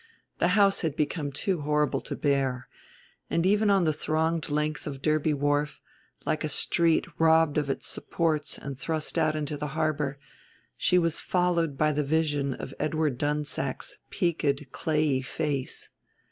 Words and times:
The 0.39 0.47
house 0.57 0.81
had 0.81 0.95
become 0.95 1.31
too 1.31 1.61
horrible 1.61 2.01
to 2.01 2.15
bear; 2.15 2.67
and 3.29 3.45
even 3.45 3.69
on 3.69 3.83
the 3.83 3.93
thronged 3.93 4.49
length 4.49 4.87
of 4.87 4.99
Derby 5.03 5.31
Wharf, 5.35 5.79
like 6.25 6.43
a 6.43 6.49
street 6.49 7.05
robbed 7.19 7.59
of 7.59 7.69
its 7.69 7.87
supports 7.87 8.57
and 8.57 8.79
thrust 8.79 9.15
out 9.19 9.35
into 9.35 9.57
the 9.57 9.77
harbor, 9.77 10.17
she 10.75 10.97
was 10.97 11.21
followed 11.21 11.77
by 11.77 11.91
the 11.91 12.03
vision 12.03 12.55
of 12.55 12.73
Edward 12.79 13.19
Dunsack's 13.19 13.99
peaked 14.09 14.71
clayey 14.71 15.21
face. 15.21 15.91